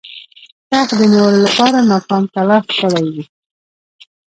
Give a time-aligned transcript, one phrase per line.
[0.69, 3.23] تخت د نیولو لپاره ناکام تلاښ کړی وو.